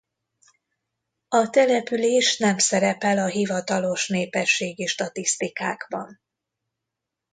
[1.27, 6.21] A település nem szerepel a hivatalos népességi statisztikákban.